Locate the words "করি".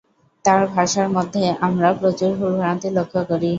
3.29-3.49